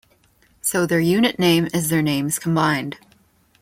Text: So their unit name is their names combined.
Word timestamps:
So 0.61 0.87
their 0.87 0.99
unit 0.99 1.37
name 1.37 1.67
is 1.75 1.89
their 1.89 2.01
names 2.01 2.39
combined. 2.39 2.97